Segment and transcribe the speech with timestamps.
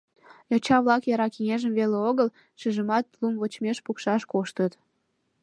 [0.51, 4.73] Йоча-влак яра кеҥежым веле огыл, шыжымат лум вочмеш пукшаш коштыт.